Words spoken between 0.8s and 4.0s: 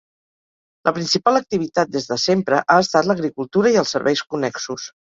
La principal activitat des de sempre ha estat l'agricultura i els